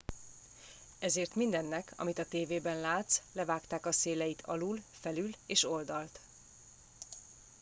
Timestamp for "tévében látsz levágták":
2.25-3.85